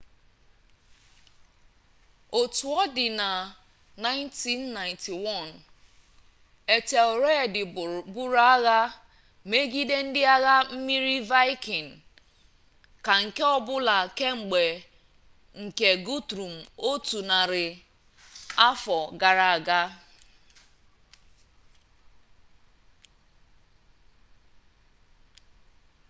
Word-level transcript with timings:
otu 2.39 2.67
ọ 2.81 2.83
dịna 2.95 3.29
na 4.01 4.09
991 4.13 5.51
etelred 6.75 7.53
buru 8.15 8.39
agha 8.53 8.81
megide 9.49 9.97
ndị 10.07 10.21
agha 10.35 10.55
mmiri 10.73 11.15
vaịkịn 11.29 11.87
ka 13.05 13.13
nke 13.25 13.43
ọbụla 13.57 13.97
kemgbe 14.17 14.63
nke 15.63 15.89
gutrum 16.05 16.53
otu 16.89 17.17
narị 17.29 17.65
afọ 18.67 18.97
gara 19.21 19.47
aga 19.55 19.81